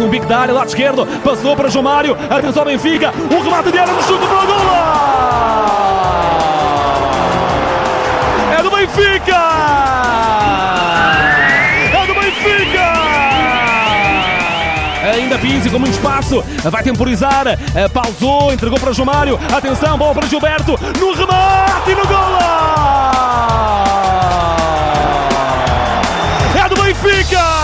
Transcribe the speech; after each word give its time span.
um 0.00 0.08
bico 0.08 0.26
da 0.26 0.38
área, 0.38 0.54
lado 0.54 0.68
esquerdo, 0.68 1.06
passou 1.22 1.56
para 1.56 1.68
João 1.68 1.84
Mário, 1.84 2.16
atenção 2.30 2.64
Benfica, 2.64 3.12
o 3.30 3.42
remate 3.42 3.72
de 3.72 3.78
área 3.78 3.92
no 3.92 4.02
chute 4.02 4.26
para 4.26 4.38
o 4.38 4.46
gol! 4.46 4.56
É 8.58 8.62
do 8.62 8.70
Benfica! 8.70 9.42
É 11.92 12.06
do 12.06 12.14
Benfica! 12.14 12.92
Ainda 15.14 15.38
Pizzi 15.38 15.68
com 15.68 15.78
muito 15.78 15.94
espaço, 15.94 16.42
vai 16.70 16.82
temporizar, 16.82 17.46
eh, 17.46 17.88
pausou, 17.88 18.52
entregou 18.52 18.78
para 18.78 18.92
João 18.92 19.06
Mário, 19.06 19.38
atenção, 19.54 19.98
bola 19.98 20.14
para 20.14 20.26
Gilberto, 20.26 20.78
no 20.98 21.12
remate 21.12 21.90
e 21.90 21.94
no 21.94 22.06
gola, 22.06 23.02
É 26.64 26.68
do 26.68 26.82
Benfica! 26.82 27.61